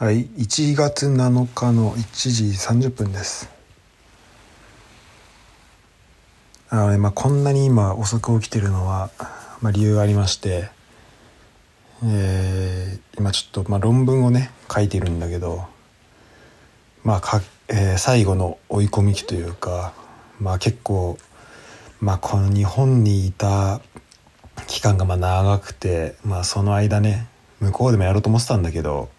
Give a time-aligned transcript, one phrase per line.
[0.00, 2.44] はい、1月7日の1時
[2.86, 3.50] 30分です。
[6.70, 9.10] あの、まあ、こんなに今遅く起きてるのは、
[9.60, 10.70] まあ、理由がありまして、
[12.02, 15.66] えー今ちょっと、まあ、論文をね、書いてるんだけど、
[17.04, 19.92] まあ、か、えー最後の追い込み期というか、
[20.40, 21.18] まあ結構、
[22.00, 23.82] まあこの日本にいた
[24.66, 27.28] 期間がまあ長くて、まあその間ね、
[27.60, 29.10] 向こうでもやろうと思ってたんだけど、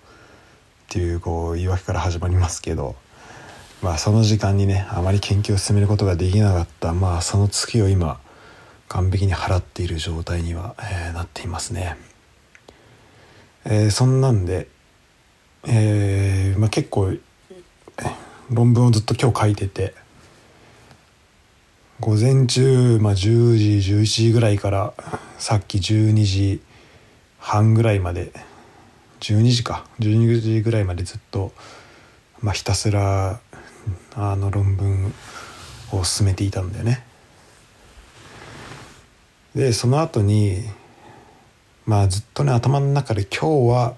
[0.91, 2.97] っていうこう言い訳から始まりますけど
[3.81, 8.19] まあその時間にねあまり研究を進めることができなかったまあその月を今
[8.89, 11.95] 完璧に払っている状態には、えーなっていますね。
[13.63, 14.67] えーそんなんで、
[15.65, 17.13] えーまあ、結構
[18.49, 19.93] 論文をずっと今日書いてて
[22.01, 23.15] 午前中、まあ、10
[23.79, 24.93] 時11時ぐらいから
[25.37, 26.61] さっき12時
[27.39, 28.33] 半ぐらいまで
[29.21, 31.53] 12時か12時ぐらいまでずっと、
[32.41, 33.39] まあ、ひたすら
[34.15, 35.13] あの論文
[35.91, 37.05] を進めていたんだよね。
[39.55, 40.63] でその後に
[41.85, 43.95] まあずっとね頭の中で今日は、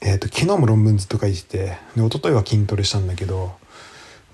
[0.00, 1.58] えー、と昨日も論文ずっと書いてて
[1.96, 3.56] で一昨日は筋トレしたんだけど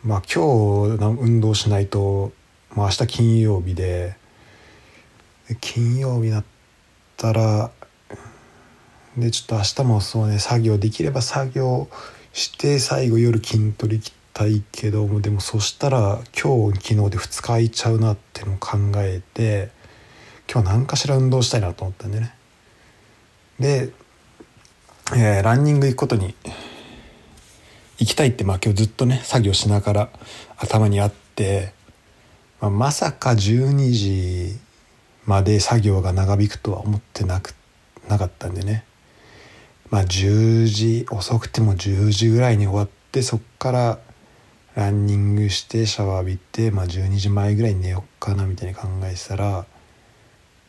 [0.04, 2.32] まあ今日運動しないと、
[2.76, 4.16] まあ、明日金曜日で
[5.48, 6.44] で金曜日だっ
[7.16, 7.70] たら
[9.16, 11.88] でちょっと明日もそうね作業できれば作業
[12.32, 19.70] して最後夜筋トレ行きたいけどもでもそしたら今日昨日で2日空いちゃうなってのを考えて
[20.50, 22.34] 今日何かしら運動したいなと思ったんでね。
[23.60, 23.92] で、
[25.14, 26.34] えーランニング行くことに
[27.98, 30.08] 行きたいってまあ今日ずっとね作業しながら
[30.56, 31.74] 頭にあって、
[32.60, 34.58] まあ、まさか12時
[35.26, 37.54] まで作業が長引くとは思ってなく
[38.08, 38.84] なかったんでね。
[39.92, 43.98] まあ10時遅くても10時ぐらいに終わってそっから
[44.74, 49.66] ランニングしてシャワー浴びて、まあ、12時前ぐらいに寝よっかなみたいに考えてたら、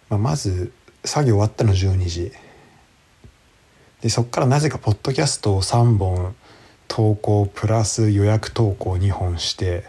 [0.09, 0.73] まあ、まず
[1.05, 2.31] 作業終わったの12時。
[4.01, 6.35] でそっからなぜかポッドキャストを3本
[6.89, 9.85] 投稿プラス予約投稿2本して、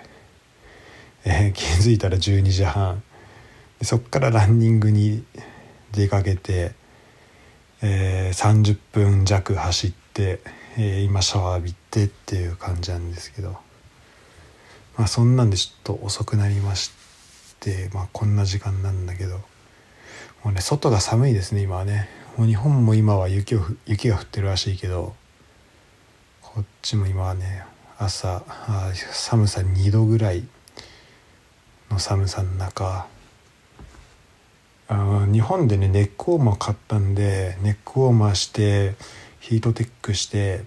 [1.24, 3.02] えー気づいたら12時半。
[3.80, 5.24] でそっからランニングに
[5.90, 6.72] 出かけて、
[7.86, 10.40] えー30分弱走って、
[10.78, 13.58] えー今シャワー浴びてっていう感じなんですけど。
[14.96, 16.92] まあそんなんでちょっと遅くなりまし
[17.60, 19.36] てまあこんな時間なんだけど。
[20.42, 22.08] もうね外が寒いですね今はね。
[22.36, 25.14] もう日本も今は雪を雪が降ってるらしいけど
[26.40, 27.64] こっちも今はね
[27.98, 28.42] 朝
[29.12, 30.42] 寒さ2度ぐらい
[31.90, 33.06] の寒さの中
[34.88, 38.94] あ日本でねネックウォーマー買ったんでネックウォーマーして
[39.40, 40.64] ヒートテックして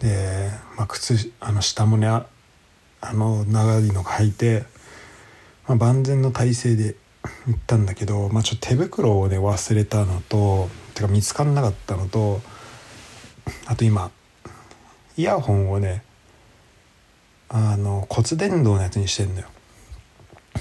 [0.00, 2.26] で、まあ、靴あの下もねあ
[3.12, 4.64] の長いの履いて、
[5.66, 6.96] まあ、万全の体勢で
[7.46, 12.40] 行ったんだけど、まあ、ちょっと手袋をね忘れたのとてか見つからなかったのと
[13.66, 14.10] あと今
[15.16, 16.02] イヤホンをね
[17.48, 19.46] あの骨伝導のやつにしてんのよ。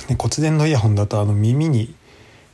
[0.07, 1.95] で骨伝導イヤホンだとあの耳に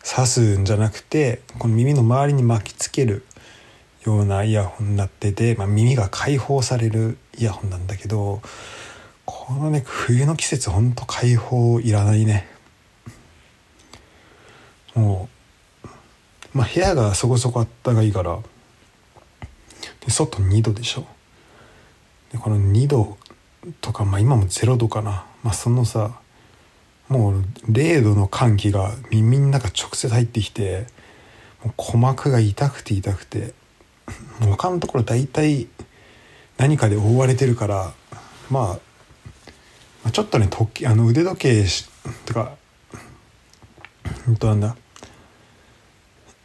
[0.04, 3.26] 刺すんじゃなくてこの耳の周りに巻きつける
[4.06, 8.42] ようなイヤホンになってて、まあ、耳が解放されるイヤホンなんだけど
[9.26, 12.48] このね冬の季節ほんと解放いらないね。
[14.96, 15.30] も
[15.86, 15.88] う
[16.58, 18.40] まあ部屋がそこそこあったかいから
[20.02, 21.06] で外2度でしょ。
[22.32, 23.18] でこの2度
[23.82, 25.26] とかまあ今も0度かな。
[25.44, 26.20] まあそのさ
[27.09, 30.86] もう0度の寒気が耳の中直接入ってきて
[31.64, 33.53] もう鼓膜が痛くて痛くて
[34.40, 35.68] もう他のところ大体
[36.58, 37.94] 何かで覆われてるから
[38.50, 38.80] ま
[40.06, 41.66] あちょっとね時あの腕時計
[42.25, 42.53] とか
[44.28, 44.76] うんとなんだ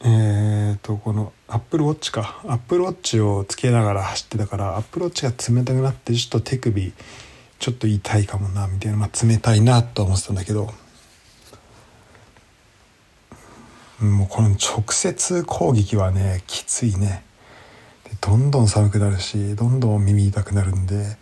[0.06, 2.42] えー、とこのアップルウォッチか。
[2.46, 6.93] アップルウォッチをつけながら走ってたからアップルウォッチが冷たくなってちょっと手首
[7.64, 10.70] ちょっと痛いかもなみたいな、まあ、冷たいなと思ってたんだけど。
[14.00, 17.25] もうこの直接攻撃はねきついね。
[18.05, 21.16] でどんどん寒くなるしどんどん耳痛くなるんで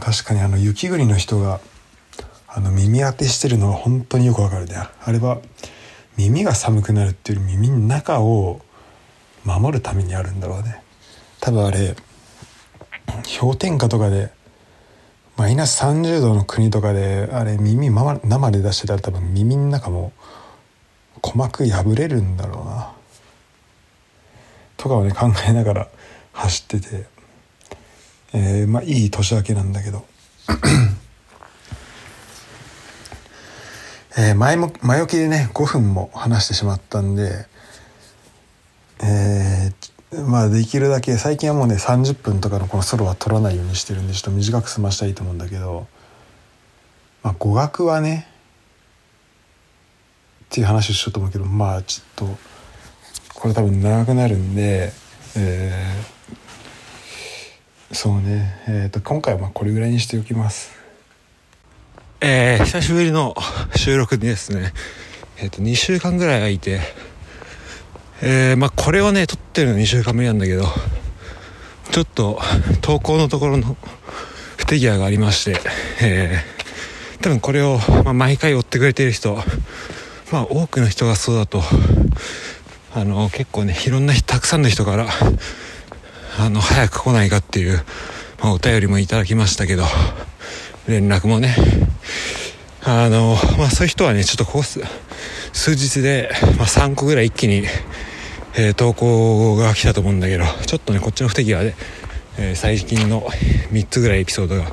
[0.00, 1.60] 確かにあの雪国の人が
[2.46, 4.76] あの耳当てしてるのは本当によくわかるね。
[5.02, 5.40] あれは
[6.18, 8.60] 耳が寒くなるっていうより耳の中を
[9.44, 10.82] 守るためにあるんだろうね。
[11.40, 11.96] 多分あれ
[13.40, 14.35] 氷点下とかで
[15.36, 20.12] マイナス30度の国とかであれ耳まま生で出してたら多分耳の中も
[21.16, 22.92] 鼓膜破れるんだろうな。
[24.78, 25.88] とかをね考えながら
[26.32, 27.04] 走ってて、
[28.32, 30.06] えー、まあいい年明けなんだけど。
[34.18, 37.46] えー、前も前置きでね5分も話してしまったんで、
[40.26, 45.86] まあできるだけ最近はもうね30分とかのこのソロは取らないようにしてるんでちょっと短く済ましたいと思うんだけど、
[47.22, 48.26] まあ、語学はね
[50.44, 52.38] っていう話をしようと思うけどまあちょっと
[53.34, 54.92] これ多分長くなるんで、
[55.36, 60.76] えー、そうねえっ、ー、と今回はまあこれぐらいにしておきます。
[62.22, 63.34] えー、久しぶりの
[63.76, 64.72] 収録ですね。
[65.38, 66.80] えっ、ー、と、2週間ぐらい空いて、
[68.22, 70.64] えー、まあ、これをね、撮ってるの2週間目なんだけど、
[71.90, 72.40] ちょっと、
[72.80, 73.76] 投稿のところの
[74.56, 75.60] 不手際がありまして、
[76.00, 79.36] えー、多分これを、まあ、毎回追ってくれてる人、
[80.32, 81.62] まあ、多くの人がそうだと、
[82.94, 85.08] あの、結構ね、いろんな、たくさんの人から、
[86.38, 87.84] あの、早く来ないかっていう、
[88.42, 89.84] まあ、お便りもいただきましたけど、
[90.88, 91.54] 連絡もね、
[92.82, 94.80] あの、まあそういう人はね、ちょっとここ数
[95.74, 97.64] 日で、まあ3個ぐらい一気に、
[98.58, 101.74] えー、投稿が来たと思うんだけど、ちょっとね、こっちの不手際で、
[102.38, 103.20] えー、最近の
[103.70, 104.64] 3つぐらいエピソードが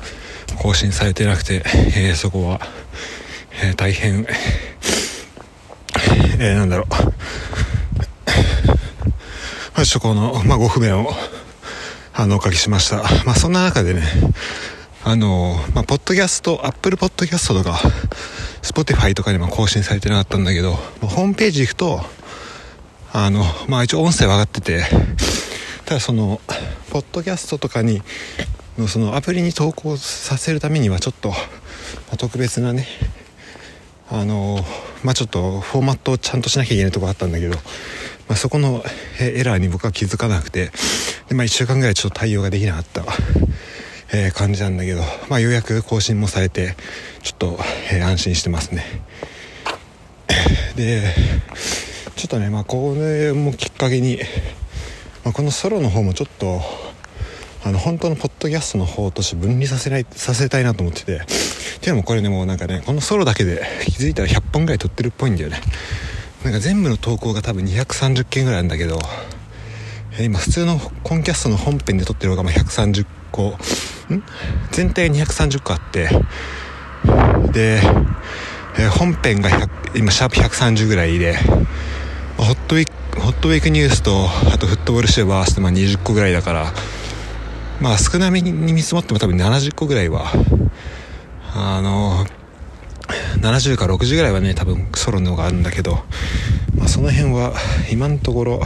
[0.62, 1.62] 更新されてなくて、
[1.94, 2.60] えー、そこは、
[3.62, 4.26] えー、大変、
[6.38, 6.86] えー、なんだろう、
[9.74, 11.12] まあ、ちょっとこの、まあ、ご不便を、
[12.14, 13.02] あの、おかけしました。
[13.26, 14.02] まあ、そんな中でね、
[15.04, 17.78] あの、まあ、ポッドキャスト、アップルポッドキャストとか、
[18.62, 20.72] スポティファイとかにも更新されてなかったんだけど、
[21.02, 22.23] ホームページ行くと、
[23.16, 24.82] あの、まあ一応音声は上がってて、
[25.84, 26.40] ただその、
[26.90, 28.02] ポッドキャストとかに、
[28.76, 31.36] のそのアプリに投稿させるためにはちょっと、ま
[32.14, 32.88] あ、特別なね、
[34.10, 34.58] あの、
[35.04, 37.60] まあちょっとフォーマットをちゃんとしなきゃいけないとこあったんだけど、ま
[38.30, 38.82] あそこの
[39.20, 40.72] エラーに僕は気づかなくて、
[41.28, 43.04] でまあ1週間ぐらいちょっと対応ができなかった。
[44.12, 46.76] えー、感じなんだけど、まあ、ようやく更新もされて
[47.22, 47.58] ちょっと、
[47.92, 48.84] えー、安心してますね
[50.76, 51.02] で
[52.24, 54.18] ちょっとね、まあ、これもきっかけに、
[55.24, 56.62] まあ、このソロの方もちょっと
[57.62, 61.20] あの本当のポッドキャストの方として分離させないさせたいなと思ってて
[61.82, 65.60] ていうのもこれねもうなんかねこのソロだけで気づいたら100本ぐらい撮ってるっぽいんだよね。
[66.44, 68.98] なんか全部の投稿が多分230件ぐらいあるんだけど
[70.18, 74.22] 今普通のコンキャストの本編で撮ってる方がまあ130個ん？
[74.70, 76.08] 全体230個あって
[77.52, 77.82] で、
[78.78, 81.36] えー、本編が100今シャープ130ぐらいで
[82.44, 86.72] ホットウィークホットウィークニュースとあとフットボールシューバー合わせてまあ20個ぐらいだから
[87.80, 90.26] まあ少なめに見積もっても多分70個ぐらいは
[91.54, 92.26] あの
[93.40, 96.04] 70か60ぐらいはね多分ソロのがあるんだけど、
[96.76, 97.54] まあ、その辺は
[97.90, 98.60] 今のところ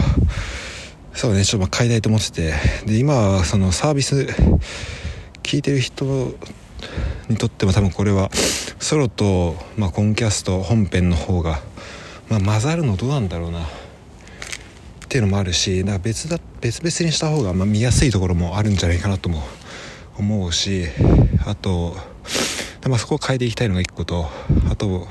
[1.14, 2.54] そうねちょっと買いたいと思ってて
[2.84, 4.26] で今はそのサービス
[5.44, 6.04] 聞いてる人
[7.28, 8.28] にとっても多分これは
[8.80, 11.60] ソロと、まあ、コンキャスト本編の方が、
[12.28, 13.60] まあ、混ざるのどうなんだろうな。
[15.08, 19.42] っていうのもあるしだから別だ別々にした方がま見やすいところもあるんじゃないかなとも
[20.19, 20.84] 思うし
[21.46, 21.96] あと、
[22.86, 24.26] まあ、そこを変えていきたいのが1個と
[24.70, 25.08] あと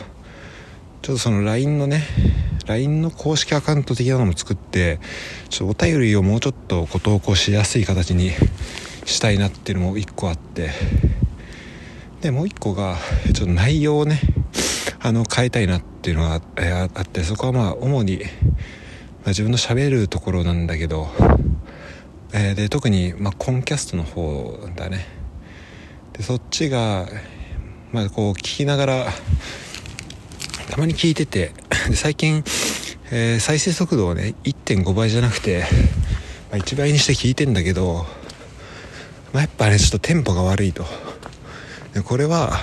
[1.02, 2.04] ちょっとその LINE のね
[2.68, 5.00] LINE の公式アカウント的なのも作って
[5.50, 8.34] ちょっとお便りをもうちょっとご投稿しやすい形に
[9.06, 10.70] したいなっていうのも1個あって。
[12.22, 12.98] でもう1個が
[13.34, 14.20] ちょっと内容をね
[15.00, 21.08] あの変えたいなっていうのがあってそこはまあ主に、まあ、自分のしゃべるところなんだけど、
[22.34, 25.06] えー、で特に、まあ、コンキャストの方だね。
[26.14, 27.08] でそっちが、
[27.92, 29.06] まあ、こう聞きながら
[30.72, 31.54] たまに聞いてて
[31.90, 32.44] で最近、
[33.12, 35.64] えー、再生速度をね1.5倍じゃなくて、
[36.52, 38.06] まあ、1倍にして聞いてんだけど、
[39.32, 40.86] まあ、やっぱねちょっとテンポが悪いと。
[41.94, 42.60] でこれは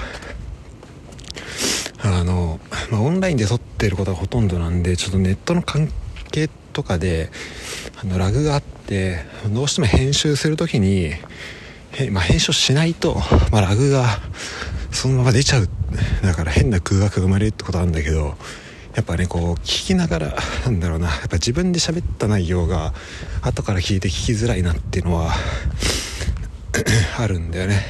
[2.05, 5.89] あの、まあ、オンラインで撮ってることがほとんどなんでちょっとネットの関
[6.31, 7.31] 係とかで
[8.03, 11.15] あのラグがあってどうしても編集する時に
[12.11, 13.15] まあ、編集しないと、
[13.53, 14.05] まあ、ラグが
[14.91, 15.69] そのまま出ちゃう。
[16.23, 18.35] だから変な空白が生まれるってことなんだけど
[18.97, 20.35] やっぱねこう聞きながら
[20.65, 22.93] なんだろうなやっぱ自分で喋った内容が
[23.43, 25.33] 後から聞いて聞きづらいなっていうのは
[27.19, 27.81] あるんだよね。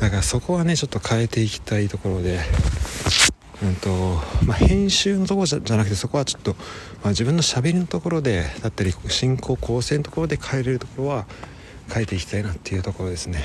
[0.00, 2.40] だからそこはねちょっと変えていきたいところで
[3.62, 3.90] うんと
[4.46, 6.54] まあ、編集のところじゃなくてそこはちょっと、
[7.02, 11.26] まあ、自分のしゃべりのところでだったり進行構成のところで変えれるところは
[11.92, 13.42] 変えていきたいなっていうところですね。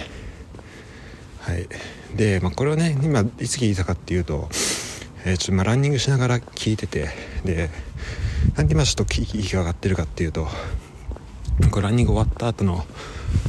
[1.40, 1.68] はい。
[2.16, 4.48] で、まあ、これはね今いつ聞いたかっていうと、
[5.26, 7.10] えー、ちょっとまあランニングしながら聞いてて
[7.44, 7.70] で
[8.56, 10.48] なんで今ちょっと息が上がってるかっていうと
[11.72, 12.86] こランニング終わった後の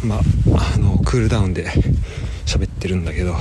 [0.05, 1.71] まあのクールダウンで
[2.45, 3.37] 喋ってるんだけど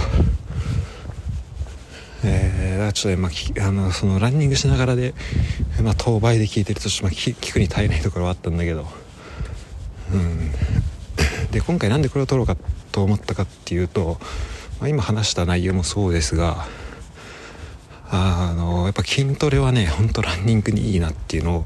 [2.27, 5.13] えー、ちょっと、まあ、のそのランニングしながらで、
[5.83, 8.87] まあ、当倍で聞いてるとちょっと、まあ、聞くに耐えないところはあったんだけど、
[10.13, 10.51] うん、
[11.51, 12.57] で今回なんでこれを撮ろうか
[12.91, 14.17] と思ったかっていうと、
[14.79, 16.65] まあ、今話した内容もそうですが
[18.09, 21.65] あのやっぱ筋トレはねほんとランニングにいいなっていうの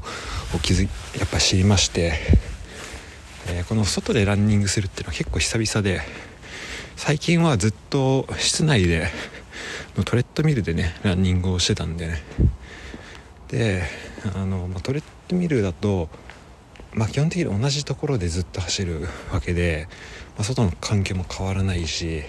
[0.54, 0.88] を気づ
[1.18, 2.14] やっぱ知りまして、
[3.48, 6.00] えー、この外でランニングするっていうのは結構久々で
[6.96, 9.08] 最近はずっと室内で
[10.04, 12.22] トレッドミルでねランニングをしてたんでね。
[13.48, 13.82] で
[14.34, 16.08] あの、まあ、トレッドミルだと、
[16.92, 19.88] まあ、基本的に同じところでずっと走るわけで、
[20.36, 22.22] まあ、外の環境も変わらないし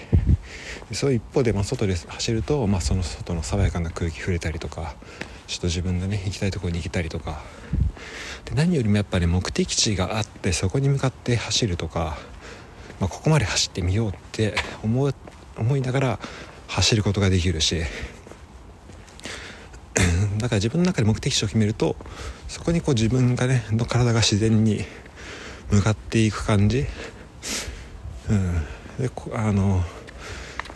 [0.91, 4.95] そういう一方で、まあ、外で走ると、まあ、その外の爽やかな空気触れたりとか
[5.47, 7.41] ちょっと自分でね行きたいところに行けたりとか。
[8.45, 12.17] で何よりもやっぱり目的地があってそこに向かって走るとか、
[12.99, 15.13] まあ、ここまで走ってみようって思う
[15.57, 16.19] 思いながら
[16.71, 17.81] 走ることができるし。
[20.39, 21.95] だから自分の中で目的地を決めると
[22.47, 24.85] そこにこう自分がねの体が自然に
[25.69, 26.85] 向かっていく感じ、
[28.29, 28.53] うん、
[28.97, 29.83] であの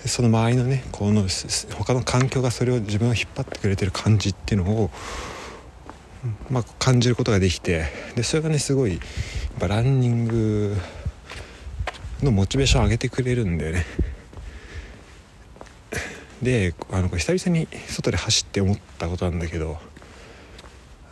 [0.05, 1.25] その周りのねこの
[1.73, 4.91] 他の環境がそれを自分を引っ張ってくれてる感じっていうのを、
[6.49, 7.85] まあ、感じることができて。
[8.15, 9.01] でそれがねすごいやっ
[9.59, 10.77] ぱランニング
[12.21, 13.85] のモチベーションを上げてくれるんだよね。
[16.41, 19.77] であの久々に外で走って思ったことなんだけど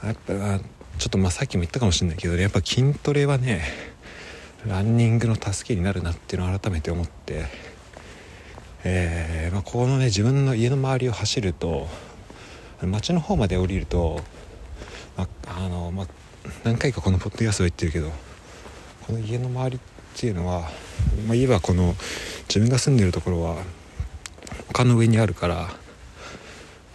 [0.04, 0.60] やっぱ
[0.98, 3.64] ちょっとまあさっきも言ったかもしれないけど、ね、やっぱ筋トレはね
[4.68, 7.46] ランニングの助けになるなっていうのを改めて思って、
[8.84, 11.88] えーまあ、このね自分の家の周りを走ると
[12.82, 14.22] 街の方まで降りると、
[15.18, 16.08] まあのまあ、
[16.64, 18.12] 何回かこのポッドキャストは言ってるけど
[19.06, 19.80] この家の周りっ
[20.20, 20.62] ていうのは、
[21.28, 21.96] まあ、言えばこの
[22.48, 23.58] 自分が住んでるところは
[24.74, 25.70] 丘の上にあるから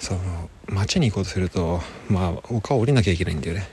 [0.00, 0.20] その
[0.66, 1.80] 町に行こうとすると
[2.10, 3.68] まあ丘を降りなきゃいけないんだよね。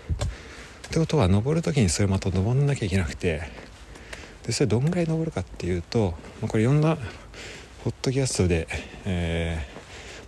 [0.87, 3.41] ってことは登る時にそれまた登んなきゃいけなくて
[4.43, 6.95] でそれどんぐらい登るかっていうと、まあ、これいろんな
[7.83, 8.67] ポッドキャストで、
[9.05, 9.67] え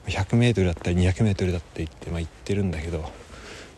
[0.08, 3.08] ー、100m だったり 200m だって言って、まあ、言ってるんだけど、ま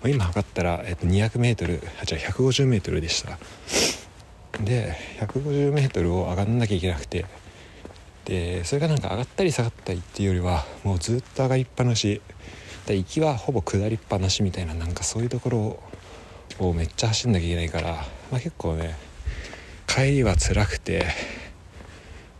[0.05, 3.37] あ、今測ったら、えー、と 200m あじゃあ 150m でした
[4.63, 7.25] で 150m を上がんなきゃいけなくて
[8.29, 12.21] でそれがなんか上がったり下がったりっていうよりはもうずっと上がりっぱなし。
[12.85, 15.79] で行きはほぼ下りっぱなしみたいななんかそういうところ
[16.59, 18.95] をめっちゃ走んなきゃいけないから、まあ、結構ね
[19.85, 21.05] 帰りは辛くて、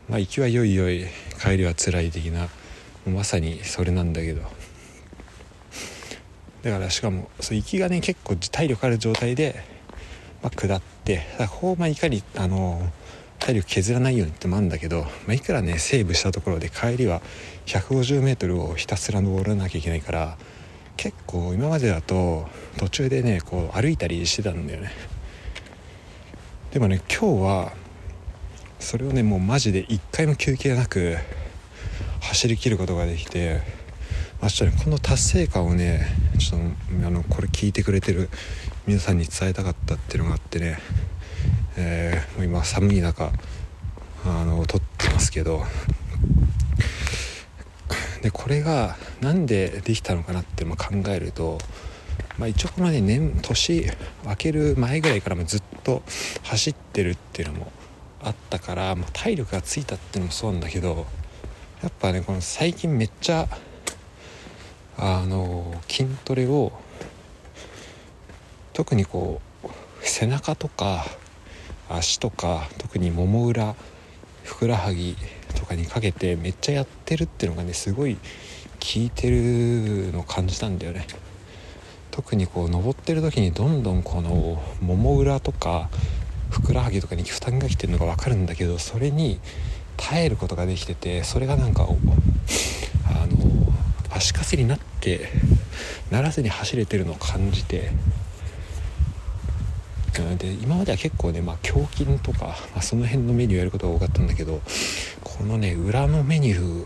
[0.08, 1.06] まあ、行きはよいよい
[1.40, 2.48] 帰りは辛い的な
[3.06, 4.42] まさにそれなんだけど。
[6.64, 9.64] だからしかもそう行きがね結構体力ある状態で、
[10.42, 12.92] まあ、下ってだからこう、まあ、いかにあの
[13.50, 17.22] 体力削らないようにってもあるんだけど、まあ、いくらねセーブしたところで帰りは
[17.66, 20.38] 150m をひたすら登らなきゃいけないから
[20.98, 24.92] 結構今までだと途中でねこう歩いたりしてたんだよね。
[26.72, 27.74] でもね今日は
[28.80, 31.18] それをねもうマジで一回も休憩なく
[32.22, 33.62] 走りきることができて、
[34.42, 36.06] まあ、ちょっとねこの達成感をね
[36.38, 36.62] ちょっ
[37.02, 38.30] とあのこれ聞いてくれてる
[38.86, 40.78] 皆さんに伝えたかったっていうのがあってね。
[41.78, 43.32] えー、今寒い中
[44.26, 45.64] あの撮ってますけど
[48.22, 50.76] でこれが何でできたのかなって考
[51.08, 51.58] えると、
[52.38, 53.92] まあ、一応このね年年
[54.26, 56.04] 明ける前ぐらいからもずっと
[56.44, 57.72] 走ってるっていうのも
[58.22, 61.06] あったから、まあ、体力がついたっていうのもそうなんだけど
[61.82, 63.48] やっぱねこの最近めっちゃ
[64.98, 66.74] あの筋トレを
[68.74, 69.70] 特にこう
[70.02, 71.06] 背中とか
[71.90, 73.76] 足とか特にもも裏
[74.44, 75.16] ふくらはぎ
[75.56, 78.20] とかにかけてめっちゃやってるっていうのがねすごい効
[78.96, 81.06] いてるのを感じたんだよね。
[82.12, 85.90] 特にこう登ってる時にどんどんこのもも裏とか
[86.50, 89.40] ふくらはぎとかに負担がきてるのが分かるんだけどそれに
[89.96, 93.74] 耐えることができててそれがなんかあの
[94.10, 95.30] 足かせになって
[96.12, 97.92] ならずに走れてるのを感じて
[100.18, 100.38] うん。
[100.38, 104.62] で今までは結構ね、まあ、胸筋とか、まあ、その辺のメニューやることが多かったんだけど
[105.24, 106.86] このね裏のメニュ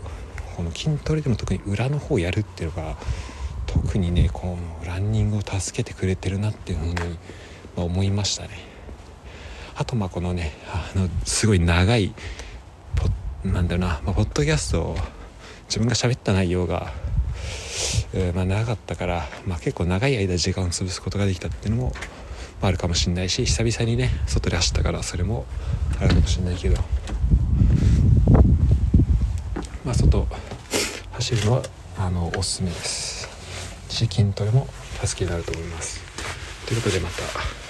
[0.56, 2.96] この筋トレでも特に裏の方やるっていうのが
[3.66, 6.98] 特にねこのランニングを助けてくれてるなっていうふうに、ま
[7.78, 8.50] あ、思いましたね。
[9.76, 12.14] あとまあこのねあのすごい長い
[12.94, 14.96] ポなんだろうな、まあ、ポッドキャストを
[15.66, 16.92] 自分が喋った内容が、
[18.12, 21.92] えー、まあ、長かったから、まあ、結構長い間時間を潰すことができたっていうのも
[22.66, 25.44] あるかもしんないし久々にね外で走ったからそれも
[26.00, 26.76] あるかもしんないけど。
[29.84, 30.26] まあ外
[31.12, 31.62] 走るのは
[31.98, 33.28] あのおすすめです。
[33.88, 34.66] し筋トレも
[35.04, 36.00] 助けになると思います。
[36.66, 37.63] ということでまた。